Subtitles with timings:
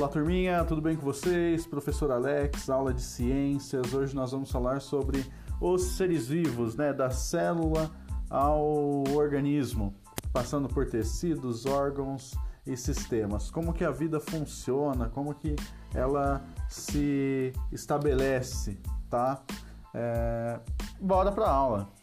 [0.00, 1.66] Olá, turminha, tudo bem com vocês?
[1.66, 3.92] Professor Alex, aula de ciências.
[3.92, 5.30] Hoje nós vamos falar sobre
[5.60, 7.90] os seres vivos, né, da célula
[8.30, 9.94] ao organismo,
[10.32, 12.34] passando por tecidos, órgãos
[12.66, 13.50] e sistemas.
[13.50, 15.54] Como que a vida funciona, como que
[15.94, 18.80] ela se estabelece,
[19.10, 19.42] tá?
[19.92, 20.60] É...
[20.98, 21.99] Bora a aula.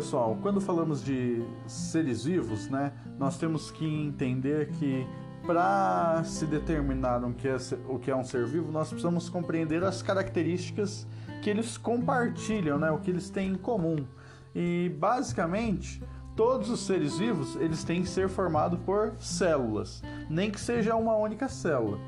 [0.00, 5.06] Pessoal, quando falamos de seres vivos, né, nós temos que entender que
[5.46, 9.84] para se determinar o que, é, o que é um ser vivo, nós precisamos compreender
[9.84, 11.06] as características
[11.42, 14.06] que eles compartilham, né, o que eles têm em comum.
[14.54, 16.02] E basicamente,
[16.34, 21.14] todos os seres vivos, eles têm que ser formados por células, nem que seja uma
[21.14, 21.98] única célula.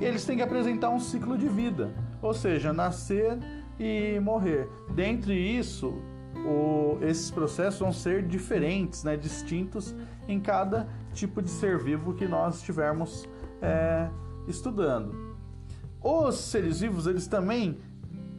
[0.00, 3.38] E eles têm que apresentar um ciclo de vida, ou seja, nascer
[3.78, 4.70] e morrer.
[4.94, 6.00] Dentre isso,
[6.36, 9.94] o, esses processos vão ser diferentes, né, distintos
[10.26, 13.28] em cada tipo de ser vivo que nós estivermos
[13.60, 14.08] é,
[14.48, 15.36] estudando.
[16.02, 17.78] Os seres vivos eles também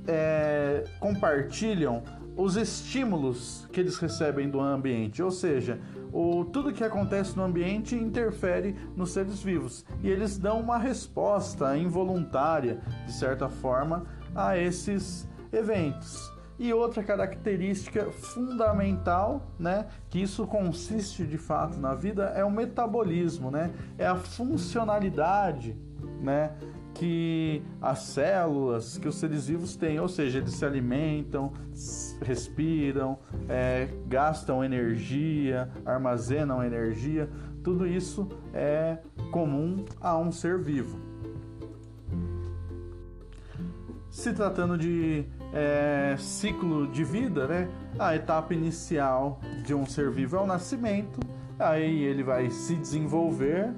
[0.08, 2.04] é, compartilham
[2.36, 5.80] os estímulos que eles recebem do ambiente, ou seja,
[6.12, 11.78] o, tudo que acontece no ambiente interfere nos seres vivos e eles dão uma resposta
[11.78, 14.06] involuntária, de certa forma,
[14.36, 16.33] a esses eventos.
[16.64, 23.52] E outra característica fundamental, né, que isso consiste de fato na vida, é o metabolismo,
[23.52, 23.70] né?
[23.98, 25.78] É a funcionalidade,
[26.22, 26.54] né,
[26.94, 31.52] que as células, que os seres vivos têm, ou seja, eles se alimentam,
[32.22, 37.30] respiram, é, gastam energia, armazenam energia,
[37.62, 39.00] tudo isso é
[39.32, 40.98] comum a um ser vivo.
[44.10, 47.70] Se tratando de é, ciclo de vida, né?
[48.00, 51.20] A etapa inicial de um ser vivo é o nascimento,
[51.60, 53.72] aí ele vai se desenvolver,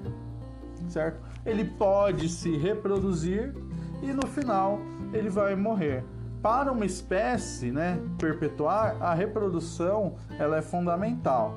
[0.88, 1.20] certo?
[1.44, 3.54] Ele pode se reproduzir
[4.02, 4.80] e no final
[5.12, 6.02] ele vai morrer.
[6.42, 11.54] Para uma espécie, né, perpetuar, a reprodução ela é fundamental,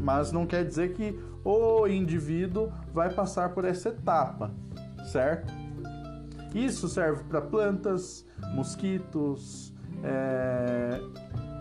[0.00, 4.50] mas não quer dizer que o indivíduo vai passar por essa etapa,
[5.10, 5.52] certo?
[6.54, 8.24] Isso serve para plantas,
[8.54, 9.72] mosquitos,
[10.02, 11.00] é,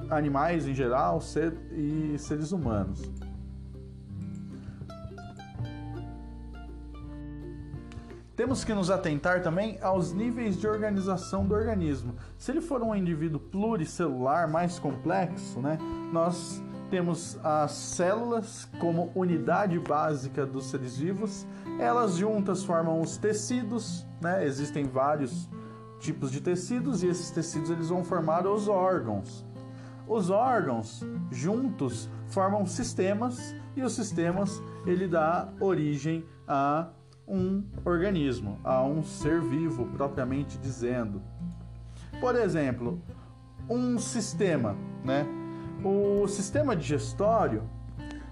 [0.09, 3.01] animais em geral ser, e seres humanos.
[8.35, 12.15] Temos que nos atentar também aos níveis de organização do organismo.
[12.37, 15.77] Se ele for um indivíduo pluricelular mais complexo, né,
[16.11, 21.47] nós temos as células como unidade básica dos seres vivos.
[21.79, 24.45] Elas juntas formam os tecidos, né?
[24.45, 25.47] Existem vários
[26.01, 29.45] tipos de tecidos e esses tecidos eles vão formar os órgãos.
[30.07, 36.89] Os órgãos juntos formam sistemas e os sistemas ele dá origem a
[37.27, 41.21] um organismo, a um ser vivo propriamente dizendo.
[42.19, 43.01] Por exemplo,
[43.69, 44.75] um sistema,
[45.05, 45.25] né?
[45.83, 47.63] O sistema digestório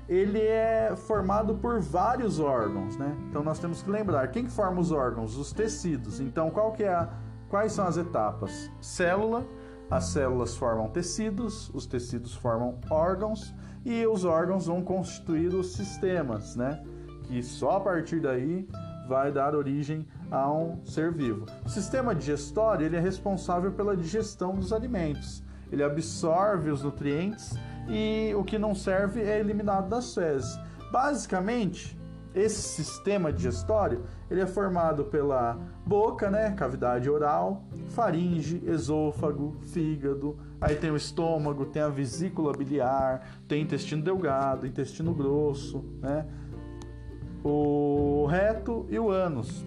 [0.08, 3.16] ele é formado por vários órgãos, né?
[3.30, 6.20] Então nós temos que lembrar quem que forma os órgãos, os tecidos.
[6.20, 7.10] Então qual que é a,
[7.50, 8.72] quais são as etapas?
[8.80, 9.46] Célula,
[9.90, 16.56] as células formam tecidos, os tecidos formam órgãos e os órgãos vão constituir os sistemas,
[16.56, 16.84] né?
[17.24, 18.68] Que só a partir daí
[19.08, 21.46] vai dar origem a um ser vivo.
[21.66, 27.56] O sistema digestório ele é responsável pela digestão dos alimentos ele absorve os nutrientes
[27.88, 30.60] e o que não serve é eliminado das fezes.
[30.92, 31.99] Basicamente,
[32.34, 40.76] esse sistema digestório ele é formado pela boca, né, cavidade oral, faringe, esôfago, fígado, aí
[40.76, 46.28] tem o estômago, tem a vesícula biliar, tem intestino delgado, intestino grosso, né,
[47.44, 49.66] o reto e o ânus.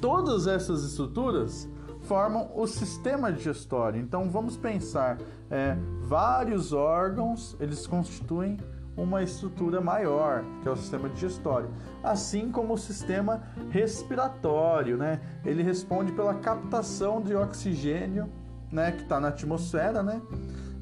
[0.00, 1.68] Todas essas estruturas
[2.00, 4.00] formam o sistema digestório.
[4.00, 5.18] Então vamos pensar,
[5.48, 8.58] é, vários órgãos eles constituem
[8.96, 11.70] uma estrutura maior, que é o sistema digestório,
[12.02, 15.20] assim como o sistema respiratório, né?
[15.44, 18.28] Ele responde pela captação de oxigênio,
[18.70, 20.20] né, que está na atmosfera, né?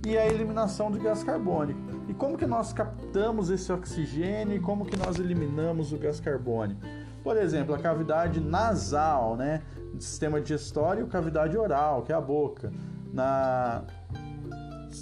[0.06, 1.78] E a eliminação de gás carbônico.
[2.08, 6.80] E como que nós captamos esse oxigênio e como que nós eliminamos o gás carbônico?
[7.22, 9.62] Por exemplo, a cavidade nasal, né?
[9.98, 12.72] Sistema digestório, cavidade oral, que é a boca.
[13.12, 13.82] Na,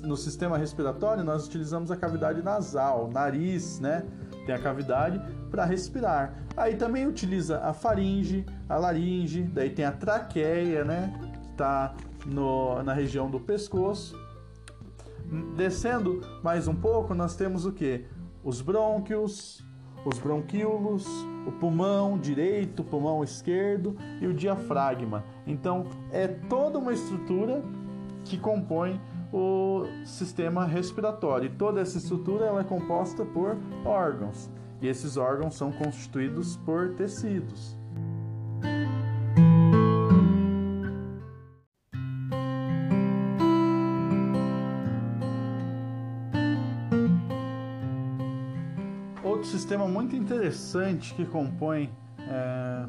[0.03, 4.05] no sistema respiratório, nós utilizamos a cavidade nasal, nariz, né?
[4.45, 5.21] Tem a cavidade
[5.51, 6.35] para respirar.
[6.57, 11.13] Aí também utiliza a faringe, a laringe, daí tem a traqueia, né?
[11.43, 11.95] Que está
[12.85, 14.17] na região do pescoço.
[15.57, 18.07] Descendo mais um pouco, nós temos o que?
[18.43, 19.65] Os brônquios,
[20.05, 21.07] os bronquíolos,
[21.47, 25.25] o pulmão direito, o pulmão esquerdo e o diafragma.
[25.47, 27.63] Então, é toda uma estrutura
[28.25, 29.01] que compõe
[29.33, 31.47] o sistema respiratório.
[31.47, 34.51] E toda essa estrutura ela é composta por órgãos.
[34.81, 37.77] E esses órgãos são constituídos por tecidos.
[49.23, 51.91] Outro sistema muito interessante que compõe
[52.21, 52.87] é,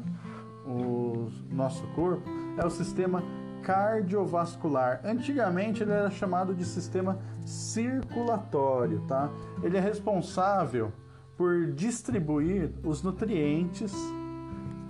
[0.66, 3.22] o nosso corpo é o sistema
[3.62, 5.00] cardiovascular.
[5.04, 9.30] Antigamente ele era chamado de sistema circulatório, tá?
[9.62, 10.92] Ele é responsável
[11.36, 13.94] por distribuir os nutrientes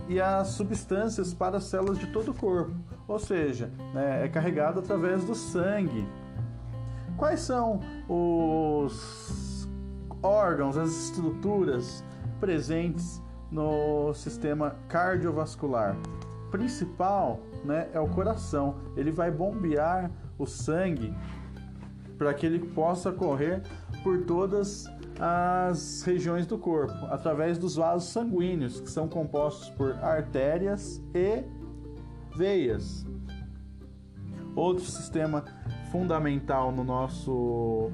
[0.08, 2.75] e as substâncias para as células de todo o corpo,
[3.06, 6.05] ou seja, né, é carregado através do sangue.
[7.17, 9.69] Quais são os
[10.22, 12.05] órgãos, as estruturas
[12.40, 13.22] presentes
[13.52, 15.96] no sistema cardiovascular?
[16.50, 18.77] principal né, é o coração.
[18.97, 21.15] Ele vai bombear o sangue
[22.17, 23.62] para que ele possa correr
[24.03, 24.87] por todas
[25.19, 31.45] as regiões do corpo, através dos vasos sanguíneos, que são compostos por artérias e
[32.37, 33.07] veias.
[34.56, 35.45] Outro sistema
[35.93, 37.91] fundamental no nosso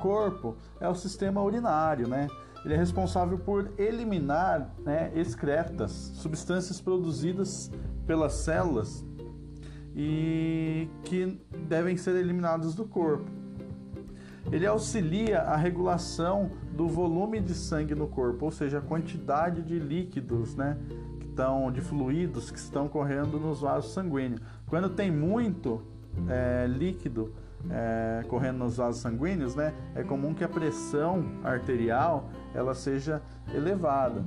[0.00, 2.28] corpo é o sistema urinário, né?
[2.66, 7.70] Ele é responsável por eliminar né, excretas, substâncias produzidas
[8.04, 9.06] pelas células
[9.94, 13.30] e que devem ser eliminadas do corpo.
[14.50, 19.78] Ele auxilia a regulação do volume de sangue no corpo, ou seja, a quantidade de
[19.78, 20.76] líquidos, né,
[21.20, 24.40] que estão, de fluidos que estão correndo nos vasos sanguíneos.
[24.66, 25.82] Quando tem muito
[26.28, 27.32] é, líquido
[27.70, 33.22] é, correndo nos vasos sanguíneos, né, é comum que a pressão arterial ela seja
[33.54, 34.24] elevada.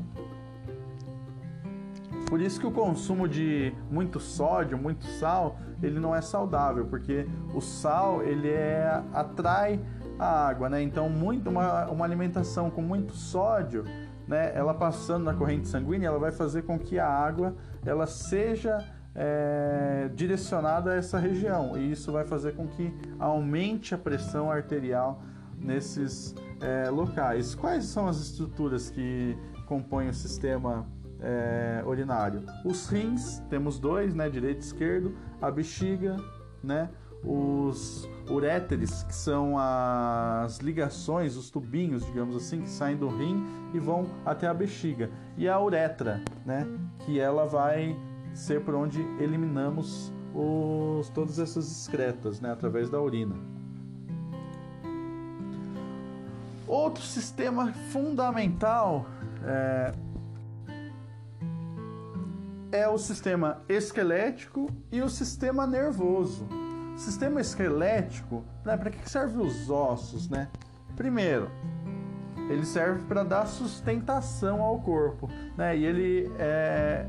[2.30, 7.28] Por isso que o consumo de muito sódio, muito sal, ele não é saudável, porque
[7.56, 9.80] o sal ele é, atrai
[10.20, 10.82] a água, né?
[10.82, 13.84] Então, muito uma, uma alimentação com muito sódio,
[14.28, 14.52] né?
[14.54, 18.78] Ela passando na corrente sanguínea, ela vai fazer com que a água ela seja
[19.22, 25.22] é, direcionada a essa região e isso vai fazer com que aumente a pressão arterial
[25.58, 27.54] nesses é, locais.
[27.54, 29.38] Quais são as estruturas que
[29.68, 30.88] compõem o sistema
[31.20, 32.46] é, urinário?
[32.64, 36.16] Os rins, temos dois, né, direito e esquerdo, a bexiga,
[36.64, 36.90] né,
[37.22, 43.80] os uréteres, que são as ligações, os tubinhos, digamos assim, que saem do rim e
[43.80, 46.66] vão até a bexiga, e a uretra, né,
[47.00, 47.98] que ela vai
[48.34, 53.36] ser por onde eliminamos os, todas essas excretas, né, através da urina.
[56.68, 59.08] Outro sistema fundamental
[59.44, 59.94] é,
[62.72, 66.48] é o sistema esquelético e o sistema nervoso.
[66.96, 70.50] Sistema esquelético, né, para que serve os ossos, né?
[70.96, 71.50] Primeiro,
[72.50, 75.78] ele serve para dar sustentação ao corpo, né?
[75.78, 77.08] E ele é,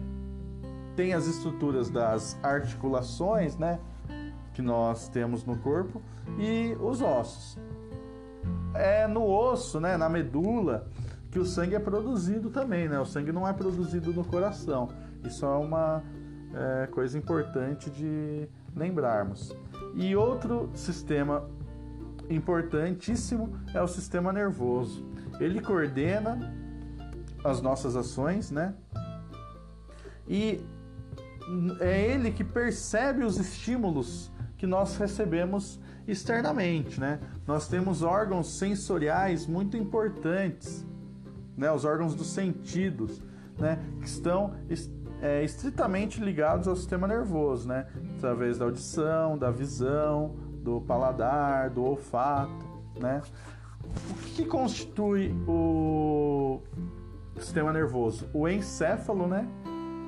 [1.00, 3.80] tem as estruturas das articulações, né,
[4.52, 6.02] que nós temos no corpo
[6.38, 7.58] e os ossos.
[8.74, 10.86] É no osso, né, na medula,
[11.30, 13.00] que o sangue é produzido também, né?
[13.00, 14.90] O sangue não é produzido no coração.
[15.24, 16.02] Isso é uma
[16.52, 19.56] é, coisa importante de lembrarmos.
[19.94, 21.48] E outro sistema
[22.28, 25.02] importantíssimo é o sistema nervoso.
[25.40, 26.52] Ele coordena
[27.42, 28.74] as nossas ações, né?
[30.28, 30.62] E
[31.80, 37.20] é ele que percebe os estímulos que nós recebemos externamente, né?
[37.46, 40.86] Nós temos órgãos sensoriais muito importantes,
[41.56, 41.70] né?
[41.72, 43.22] Os órgãos dos sentidos,
[43.58, 43.78] né?
[44.00, 44.54] Que estão
[45.22, 47.86] é, estritamente ligados ao sistema nervoso, né?
[48.16, 52.66] Através da audição, da visão, do paladar, do olfato,
[52.98, 53.22] né?
[53.82, 56.60] O que constitui o
[57.38, 58.28] sistema nervoso?
[58.32, 59.48] O encéfalo, né?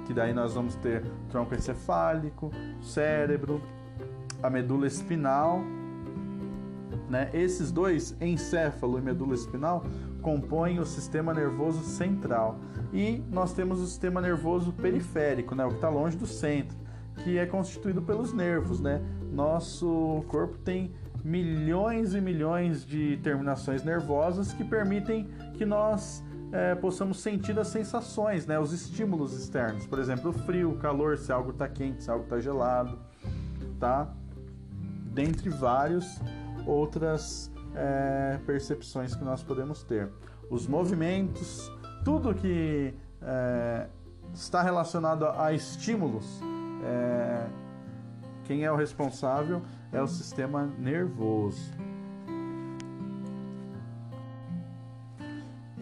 [0.07, 3.61] Que daí nós vamos ter tronco encefálico, cérebro,
[4.43, 5.61] a medula espinal,
[7.09, 7.31] né?
[7.33, 9.85] Esses dois, encéfalo e medula espinal,
[10.21, 12.59] compõem o sistema nervoso central.
[12.93, 15.65] E nós temos o sistema nervoso periférico, né?
[15.65, 16.77] O que está longe do centro,
[17.23, 19.01] que é constituído pelos nervos, né?
[19.31, 20.93] Nosso corpo tem
[21.25, 28.47] milhões e milhões de terminações nervosas que permitem que nós é, possamos sentir as sensações,
[28.47, 29.87] né, os estímulos externos.
[29.87, 32.99] Por exemplo, o frio, o calor, se algo está quente, se algo está gelado.
[33.81, 34.13] tá?
[35.07, 36.21] Dentre vários
[36.67, 40.11] outras é, percepções que nós podemos ter.
[40.51, 41.73] Os movimentos,
[42.05, 43.89] tudo que é,
[44.35, 46.41] está relacionado a estímulos,
[46.85, 47.47] é,
[48.45, 51.73] quem é o responsável é o sistema nervoso.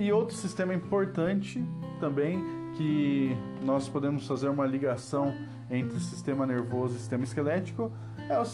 [0.00, 1.62] E outro sistema importante
[2.00, 2.42] também
[2.74, 5.34] que nós podemos fazer uma ligação
[5.70, 7.92] entre sistema nervoso e sistema esquelético
[8.26, 8.46] é o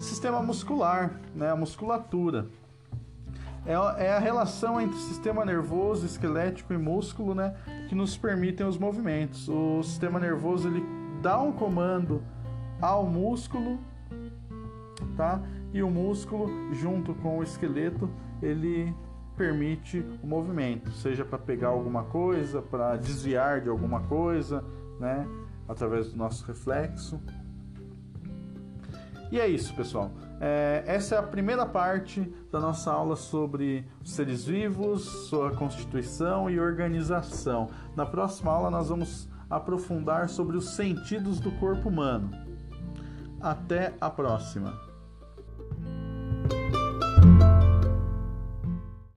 [0.00, 1.48] sistema muscular, né?
[1.48, 2.48] a musculatura.
[3.64, 7.54] É, é a relação entre sistema nervoso, esquelético e músculo né?
[7.88, 9.48] que nos permitem os movimentos.
[9.48, 10.84] O sistema nervoso ele
[11.22, 12.20] dá um comando
[12.82, 13.78] ao músculo,
[15.16, 15.40] tá?
[15.72, 18.10] E o músculo, junto com o esqueleto,
[18.42, 18.92] ele
[19.36, 24.64] permite o movimento, seja para pegar alguma coisa, para desviar de alguma coisa,
[24.98, 25.26] né?
[25.68, 27.20] Através do nosso reflexo.
[29.30, 30.12] E é isso, pessoal.
[30.40, 32.20] É, essa é a primeira parte
[32.52, 37.68] da nossa aula sobre seres vivos, sua constituição e organização.
[37.96, 42.30] Na próxima aula, nós vamos aprofundar sobre os sentidos do corpo humano.
[43.40, 44.93] Até a próxima!